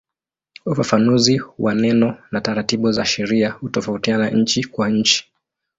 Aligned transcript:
Ufafanuzi 0.65 1.41
wa 1.59 1.75
neno 1.75 2.17
na 2.31 2.41
taratibu 2.41 2.91
za 2.91 3.05
sheria 3.05 3.49
hutofautiana 3.49 4.29
nchi 4.29 4.63
kwa 4.63 4.89
nchi. 4.89 5.31